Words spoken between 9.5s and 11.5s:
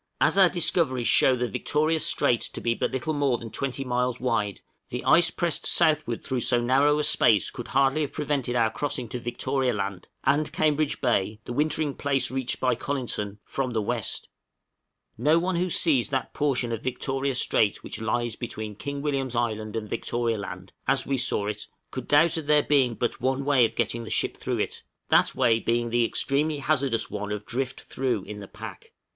Land, and Cambridge Bay,